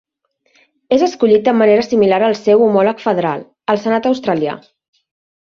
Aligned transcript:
És 0.95 1.03
escollit 1.07 1.43
de 1.49 1.53
manera 1.57 1.83
similar 1.89 2.19
al 2.29 2.33
seu 2.39 2.65
homòleg 2.69 3.05
federal, 3.05 3.45
el 3.75 3.83
Senat 3.85 4.11
australià. 4.15 4.59